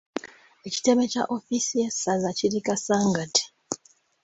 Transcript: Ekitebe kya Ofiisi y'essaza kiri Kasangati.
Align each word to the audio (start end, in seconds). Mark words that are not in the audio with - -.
Ekitebe 0.67 1.03
kya 1.11 1.23
Ofiisi 1.35 1.73
y'essaza 1.81 2.29
kiri 2.37 2.59
Kasangati. 2.67 3.43